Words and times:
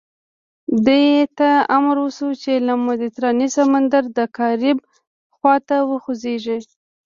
دې 0.85 1.05
ته 1.37 1.49
امر 1.77 1.97
وشو 2.03 2.29
چې 2.41 2.53
له 2.67 2.73
مدیترانې 2.85 3.47
سمندره 3.57 4.09
د 4.17 4.19
کارائیب 4.37 4.77
خوا 5.35 5.55
ته 5.67 5.77
وخوځېږي. 5.89 6.57